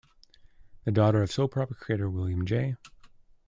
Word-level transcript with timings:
The 0.83 0.91
daughter 0.91 1.21
of 1.21 1.31
soap 1.31 1.55
opera 1.57 1.75
creators 1.75 2.09
William 2.11 2.43
J. 2.43 2.75